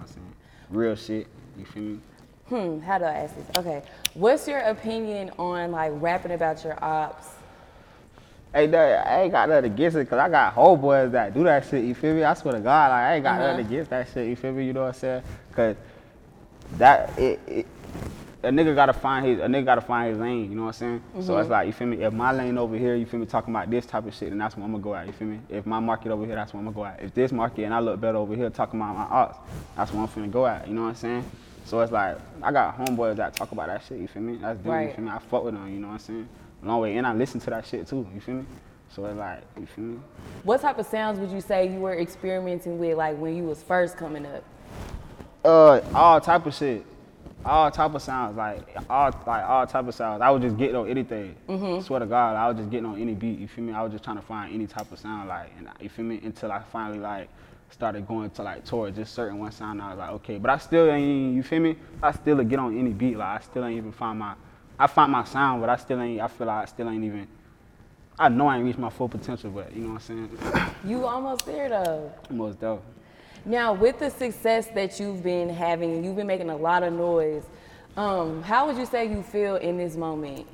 [0.71, 1.99] Real shit, you feel me?
[2.47, 3.57] Hmm, how do I ask this?
[3.57, 3.81] Okay.
[4.13, 7.27] What's your opinion on like rapping about your ops?
[8.53, 11.65] Hey, that, I ain't got nothing against it, cause I got homeboys that do that
[11.65, 11.85] shit.
[11.85, 12.23] You feel me?
[12.23, 13.51] I swear to God, like I ain't got Uh-huh.
[13.51, 14.27] nothing against that shit.
[14.27, 14.65] You feel me?
[14.65, 15.23] You know what I'm saying?
[15.53, 15.75] Cause
[16.77, 17.65] that it, it
[18.43, 20.49] a nigga gotta find his a nigga gotta find his lane.
[20.49, 21.01] You know what I'm saying?
[21.21, 21.41] So Mm-hmm.
[21.41, 21.97] it's like you feel me?
[22.03, 23.25] If my lane over here, you feel me?
[23.25, 25.05] Talking about this type of shit, then that's what I'm gonna go at.
[25.07, 25.39] You feel me?
[25.49, 27.01] If my market over here, that's what I'm gonna go at.
[27.03, 29.37] If this market and I look better over here, talking about my ops,
[29.75, 30.67] that's what I'm finna go at.
[30.67, 31.23] You know what I'm saying?
[31.65, 33.99] So it's like I got homeboys that talk about that shit.
[33.99, 34.37] You feel me?
[34.37, 34.81] That's them.
[34.87, 35.11] You feel me?
[35.11, 35.71] I fuck with them.
[35.71, 36.29] You know what I'm saying?
[36.63, 38.07] Long way, and I listen to that shit too.
[38.13, 38.45] You feel me?
[38.89, 39.99] So it's like, you feel me?
[40.43, 43.61] What type of sounds would you say you were experimenting with like when you was
[43.63, 44.43] first coming up?
[45.45, 46.85] Uh, all type of shit,
[47.45, 50.21] all type of sounds, like all like all type of sounds.
[50.21, 51.35] I was just getting on anything.
[51.47, 51.81] Mm-hmm.
[51.81, 53.39] Swear to God, I was just getting on any beat.
[53.39, 53.73] You feel me?
[53.73, 56.19] I was just trying to find any type of sound, like, and you feel me?
[56.23, 57.29] Until I finally like
[57.69, 59.81] started going to like towards just certain one sound.
[59.81, 61.35] I was like, okay, but I still ain't.
[61.35, 61.75] You feel me?
[62.01, 63.17] I still get on any beat.
[63.17, 64.35] Like I still ain't even find my.
[64.77, 66.21] I find my sound, but I still ain't.
[66.21, 67.27] I feel like I still ain't even.
[68.19, 70.73] I know I ain't reached my full potential, but you know what I'm saying?
[70.85, 72.11] You almost there though.
[72.29, 72.83] Almost dope.
[73.45, 77.43] Now, with the success that you've been having, you've been making a lot of noise.
[77.97, 80.45] Um, how would you say you feel in this moment?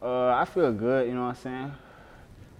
[0.00, 1.72] Uh, I feel good, you know what I'm saying?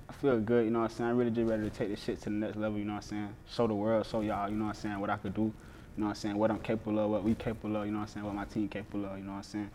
[0.09, 1.11] I feel good, you know what I'm saying?
[1.11, 3.05] I'm really just ready to take this shit to the next level, you know what
[3.05, 3.29] I'm saying?
[3.51, 5.53] Show the world, show y'all, you know what I'm saying, what I could do, you
[5.97, 8.09] know what I'm saying, what I'm capable of, what we capable of, you know what
[8.09, 9.71] I'm saying, what my team capable of, you know what I'm saying?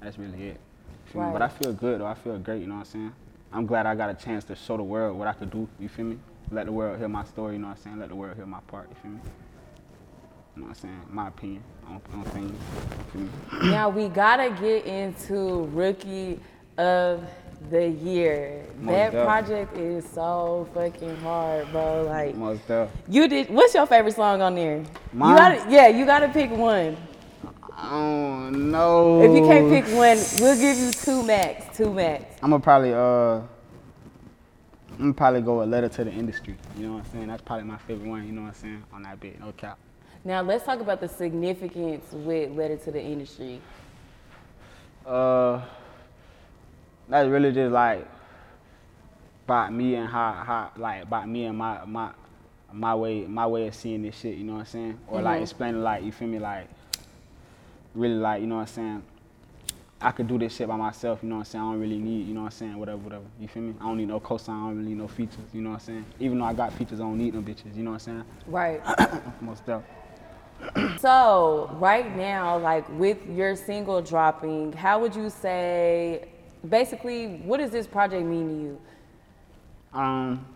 [0.00, 0.60] That's really it.
[1.14, 1.20] Me?
[1.32, 3.12] But I feel good though, I feel great, you know what I'm saying?
[3.52, 5.88] I'm glad I got a chance to show the world what I could do, you
[5.88, 6.18] feel me?
[6.50, 7.98] Let the world hear my story, you know what I'm saying?
[8.00, 9.20] Let the world hear my part, you feel me?
[10.56, 11.00] You know what I'm saying?
[11.10, 13.70] My opinion on, on things, you feel me?
[13.70, 16.40] now we gotta get into rookie
[16.78, 17.22] of
[17.70, 18.64] the year.
[18.80, 22.04] Most that project is so fucking hard, bro.
[22.06, 22.90] Like Most stuff.
[23.08, 23.50] you did.
[23.50, 24.82] What's your favorite song on there?
[25.12, 25.30] Mine?
[25.30, 26.96] You gotta, yeah, you gotta pick one.
[27.76, 29.22] I don't know.
[29.22, 31.76] If you can't pick one, we'll give you two max.
[31.76, 32.24] Two max.
[32.42, 33.40] I'm gonna probably uh
[35.00, 36.56] I'm probably go a letter to the industry.
[36.76, 37.26] You know what I'm saying?
[37.28, 39.78] That's probably my favorite one, you know what I'm saying, on that bit, no cap.
[40.24, 43.60] Now let's talk about the significance with letter to the industry.
[45.06, 45.62] Uh
[47.08, 48.06] that's really just like
[49.46, 52.10] about me and how how like about me and my my
[52.72, 54.98] my way my way of seeing this shit, you know what I'm saying?
[55.08, 56.68] Or like explaining like you feel me like
[57.94, 59.02] really like, you know what I'm saying?
[60.02, 61.64] I could do this shit by myself, you know what I'm saying?
[61.64, 63.24] I don't really need, you know what I'm saying, whatever, whatever.
[63.38, 63.74] You feel me?
[63.80, 65.86] I don't need no cosign, I don't really need no features, you know what I'm
[65.86, 66.04] saying?
[66.18, 68.24] Even though I got features, I don't need them bitches, you know what I'm saying?
[68.46, 68.80] Right.
[69.42, 69.82] Most stuff.
[71.00, 76.28] So right now, like with your single dropping, how would you say,
[76.68, 78.80] basically, what does this project mean to you?
[79.92, 80.46] Um,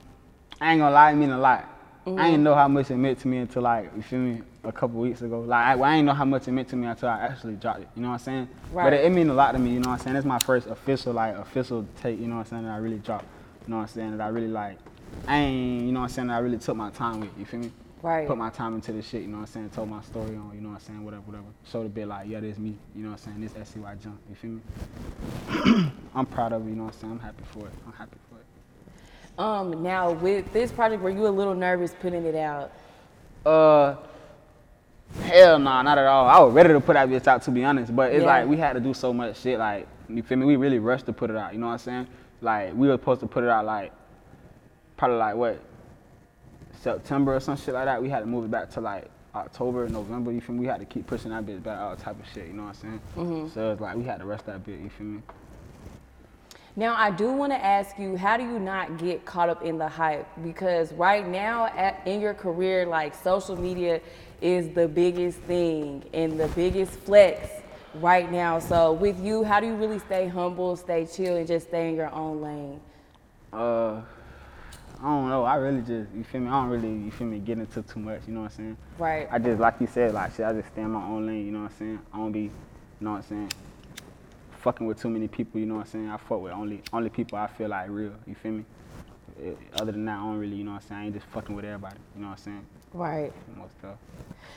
[0.61, 1.68] I ain't gonna lie, it mean a lot.
[2.07, 4.72] I ain't know how much it meant to me until like you feel me a
[4.72, 5.40] couple weeks ago.
[5.40, 7.55] Like I, well, I ain't know how much it meant to me until I actually
[7.55, 7.88] dropped it.
[7.94, 8.48] You know what I'm saying?
[8.72, 8.85] Right.
[8.85, 9.72] But it, it mean a lot to me.
[9.72, 10.16] You know what I'm saying?
[10.16, 12.18] It's my first official like official take.
[12.18, 12.64] You know what I'm saying?
[12.64, 13.27] That I really dropped.
[13.66, 14.16] You know what I'm saying?
[14.16, 14.79] That I really like.
[15.27, 15.85] I ain't.
[15.87, 16.29] You know what I'm saying?
[16.29, 17.31] That I really took my time with.
[17.38, 17.72] You feel me?
[18.03, 18.29] Right.
[18.29, 19.22] Put my time into this shit.
[19.22, 19.70] You know what I'm saying?
[19.70, 20.53] Told my story on.
[20.55, 21.05] You know what I'm saying?
[21.05, 21.46] Whatever, whatever.
[21.70, 22.77] Showed a bit like yeah, this me.
[22.94, 23.53] You know what I'm saying?
[23.55, 24.18] This SCY Jimm.
[24.29, 25.90] You feel me?
[26.14, 26.70] I'm proud of it.
[26.70, 27.12] You know what I'm saying?
[27.12, 27.72] I'm happy for it.
[27.87, 28.44] I'm happy for it.
[29.38, 32.72] Um, now with this project, were you a little nervous putting it out?
[33.44, 33.96] Uh,
[35.22, 36.27] hell nah, not at all.
[36.29, 38.27] I was ready to put that bitch out to be honest, but it's Yeah.
[38.29, 39.59] like we had to do so much shit.
[39.59, 40.46] Like you feel me?
[40.46, 41.53] We really rushed to put it out.
[41.55, 42.07] You know what I'm saying?
[42.40, 43.92] Like we were supposed to put it out like
[44.96, 45.61] probably like what
[46.81, 48.03] September or some shit like that.
[48.03, 50.31] We had to move it back to like October, November.
[50.33, 50.61] You feel me?
[50.61, 52.46] We had to keep pushing that bitch back, all type of shit.
[52.48, 53.00] You know what I'm saying?
[53.16, 53.50] Mhm.
[53.55, 54.79] So it's like we had to rush that bit.
[54.81, 55.22] You feel me?
[56.77, 59.79] Now, I do want to ask you, how do you not get caught up in
[59.79, 60.27] the hype?
[60.43, 64.01] Because right now, at, in your career, like social media
[64.41, 67.49] is the biggest thing and the biggest flex
[67.95, 68.59] right now.
[68.59, 71.95] So, with you, how do you really stay humble, stay chill, and just stay in
[71.95, 72.81] your own lane?
[73.53, 74.03] Uh,
[75.01, 75.45] I don't know.
[75.45, 76.49] I really just you feel me.
[76.49, 78.23] I don't really you feel me get into too much.
[78.27, 78.77] You know what I'm saying?
[78.99, 79.29] Right.
[79.31, 80.45] I just like you said, like shit.
[80.45, 81.47] I just stay in my own lane.
[81.47, 82.01] You know what I'm saying?
[82.13, 82.51] I don't be, you
[83.01, 83.53] know what I'm saying?
[84.64, 85.61] Fucking with too many people.
[85.61, 86.09] You know what I'm saying?
[86.09, 88.12] I fuck with only only people I feel like real.
[88.27, 88.64] You feel me?
[89.44, 90.57] Eh, Other than that, I don't really.
[90.57, 91.00] You know what I'm saying?
[91.03, 91.96] I ain't just fucking with everybody.
[92.16, 92.66] You know what I'm saying?
[92.94, 93.31] Right.
[93.59, 93.96] Most stuff.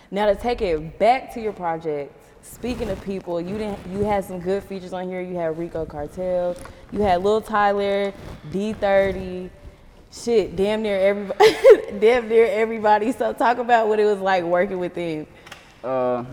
[0.10, 4.24] Now to take it back to your project, speaking of people, you didn't you had
[4.24, 5.20] some good features on here.
[5.20, 6.56] You had Rico Cartel,
[6.94, 8.14] you had Luh Tyler,
[8.52, 9.50] D30,
[10.14, 11.54] shit, damn near everybody
[12.00, 13.12] damn near everybody.
[13.12, 15.28] So talk about what it was like working with them.
[15.84, 16.24] Uh,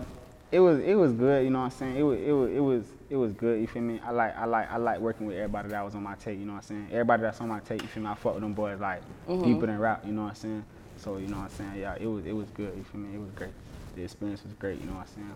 [0.49, 1.43] it was it was good.
[1.43, 1.97] You know what I'm saying?
[1.97, 3.61] It was it was it was it was good.
[3.61, 3.99] You feel me?
[4.05, 6.39] I like I like I like working with everybody that was on my tape.
[6.39, 6.87] You know what I'm saying?
[6.91, 7.81] Everybody that's on my tape.
[7.81, 8.09] You feel me?
[8.09, 9.43] I fuck with them boys like Mhm.
[9.43, 10.03] deeper than rap.
[10.05, 10.63] You know what I'm saying?
[10.97, 11.75] So you know what I'm saying?
[11.77, 12.73] Yeah, it was it was good.
[12.75, 13.15] You feel me?
[13.15, 13.51] It was great.
[13.95, 14.79] The experience was great.
[14.81, 15.33] You know what I'm saying?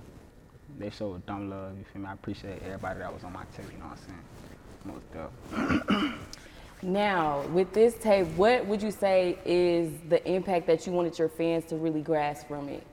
[0.80, 1.78] They showed dumb love.
[1.78, 2.08] You feel me?
[2.08, 3.66] I appreciate everybody that was on my tape.
[3.72, 4.24] You know what I'm saying?
[4.86, 6.14] Most stuff.
[6.82, 11.28] Now, with this tape, what would you say is the impact that you wanted your
[11.28, 12.84] fans to really grasp from it?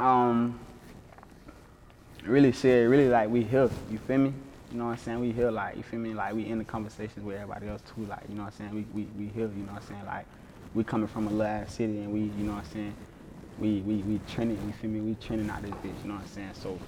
[0.00, 0.58] um
[2.26, 4.32] really shit really like we here you feel me?
[4.72, 5.20] You know what i'm saying?
[5.20, 6.14] We here like you feel me?
[6.14, 8.86] Like we in the conversations with everybody else too like you know what i'm saying?
[8.94, 10.06] We we, we here you know what i'm saying?
[10.06, 10.26] Like
[10.74, 12.94] we coming from a little ass city and we you know what i'm saying?
[13.58, 15.00] We we we trending you feel me?
[15.00, 16.50] We trending out this bitch you know what i'm saying?
[16.54, 16.78] So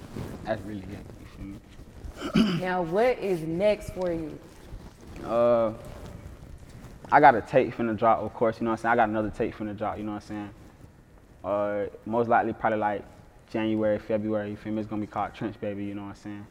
[0.45, 2.61] that's really it you feel me?
[2.61, 4.39] Now, what is next for you?
[5.25, 5.73] uh
[7.13, 8.93] I got a tape finna drop, of course, you know what I'm saying?
[8.95, 10.51] I got another tape finna drop, you know what I'm saying?
[11.45, 13.05] Uh, most likely probably like
[13.51, 14.81] January, February, you feel me?
[14.81, 16.47] It's gonna be called Trench Baby, you know what I'm saying?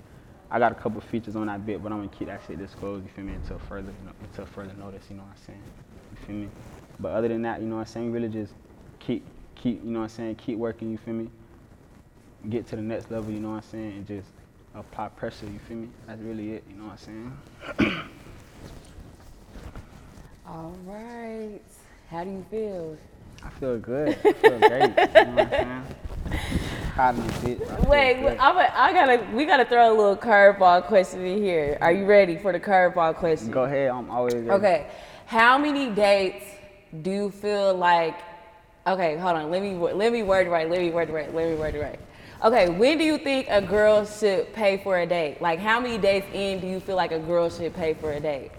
[0.50, 3.04] I got a couple features on that bit, but I'm gonna keep that shit disclosed,
[3.04, 5.64] you feel me, until further, until further notice, you know what I'm saying?
[6.12, 6.50] You feel me?
[7.00, 8.12] But other than that, you know what I'm saying?
[8.12, 8.54] Really just
[9.00, 10.36] keep, keep, you know what I'm saying?
[10.36, 11.30] Keep working, you feel me?
[12.50, 13.92] Get to the next level, you know what I'm saying?
[13.92, 14.30] And just
[14.74, 15.90] apply pressure, you feel me?
[16.08, 16.98] That's really it, you know what I'm
[17.80, 18.10] saying?
[20.48, 21.60] All right.
[22.10, 22.98] How do you feel?
[23.46, 24.10] I feel good.
[24.10, 24.72] I feel great.
[24.72, 25.84] You know what I'm saying?
[26.98, 27.70] Me, bitch.
[27.70, 28.38] I Wait.
[28.40, 29.28] I'm a, I gotta.
[29.36, 31.78] We gotta throw a little curveball question in here.
[31.82, 33.52] Are you ready for the curveball question?
[33.52, 33.90] Go ahead.
[33.92, 34.50] I'm always ready.
[34.50, 34.88] Okay.
[35.26, 36.46] How many dates
[37.02, 38.18] do you feel like?
[38.88, 39.52] Okay, hold on.
[39.52, 40.70] Let me let me word it right.
[40.70, 41.34] Let me word it right.
[41.34, 42.00] Let me word it right.
[42.44, 45.42] Okay, when do you think a girl should pay for a date?
[45.42, 48.20] Like, how many dates in do you feel like a girl should pay for a
[48.20, 48.52] date?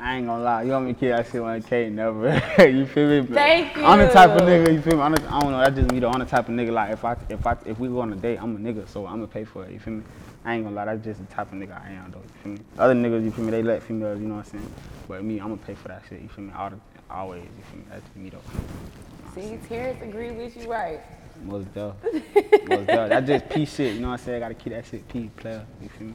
[0.00, 0.62] I ain't gonna lie.
[0.62, 1.90] You want me to keep that shit on K?
[1.90, 2.28] Never.
[2.68, 3.20] you feel me?
[3.20, 3.84] But Thank you.
[3.84, 4.72] I'm the type of nigga.
[4.72, 5.02] You feel me?
[5.02, 5.58] I'm the, I don't know.
[5.58, 5.98] That's just me.
[5.98, 6.10] though.
[6.10, 6.72] I'm the type of nigga.
[6.72, 9.06] Like if I if I if we go on a date, I'm a nigga, so
[9.06, 9.72] I'm gonna pay for it.
[9.72, 10.02] You feel me?
[10.44, 10.84] I ain't gonna lie.
[10.84, 12.18] That's just the type of nigga I am, though.
[12.20, 12.58] You feel me?
[12.78, 13.50] Other niggas, you feel me?
[13.50, 14.20] They let females.
[14.20, 14.72] You know what I'm saying?
[15.08, 16.22] But me, I'm gonna pay for that shit.
[16.22, 16.52] You feel me?
[16.56, 16.78] All the,
[17.10, 17.42] always.
[17.42, 17.84] You feel me?
[17.90, 19.34] That's me though.
[19.34, 21.00] See, Terrence agree with you, right?
[21.42, 21.94] Most def.
[22.68, 23.08] Most def.
[23.08, 23.94] That's just P shit.
[23.94, 24.36] You know what I'm saying?
[24.36, 25.66] I gotta keep that shit P player.
[25.82, 26.14] You feel me?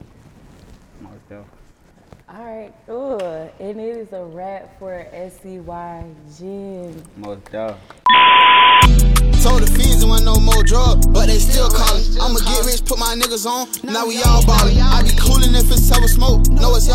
[1.02, 1.46] Most def.
[2.36, 2.74] All right.
[2.90, 3.20] Ooh,
[3.60, 6.04] and it is a wrap for SCY
[6.36, 7.04] Jimm.
[7.18, 7.78] Most def.
[9.44, 12.02] Told the fiends there wasn't no more drugs, but they still callin'.
[12.18, 13.70] I'ma get rich, put my niggas on.
[13.84, 14.80] Now we all ballin'.
[14.82, 16.48] I be coolin' if it's ever smoke.
[16.50, 16.92] No, it's y'all.